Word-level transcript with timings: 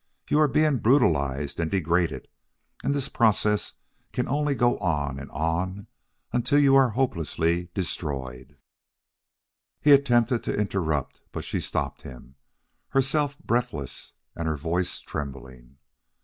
You 0.31 0.39
are 0.39 0.47
being 0.47 0.79
brutalized 0.79 1.59
and 1.59 1.69
degraded. 1.69 2.27
And 2.83 2.91
this 2.91 3.07
process 3.07 3.73
can 4.11 4.27
only 4.27 4.55
go 4.55 4.79
on 4.79 5.19
and 5.19 5.29
on 5.29 5.85
until 6.33 6.57
you 6.57 6.73
are 6.75 6.89
hopelessly 6.97 7.69
destroyed" 7.75 8.57
He 9.83 9.91
attempted 9.91 10.43
to 10.45 10.59
interrupt, 10.59 11.21
but 11.31 11.45
she 11.45 11.59
stopped 11.59 12.01
him, 12.01 12.33
herself 12.89 13.37
breathless 13.37 14.13
and 14.35 14.47
her 14.47 14.57
voice 14.57 15.01
trembling. 15.01 15.77